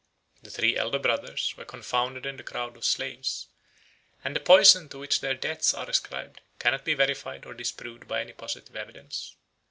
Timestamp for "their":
5.21-5.35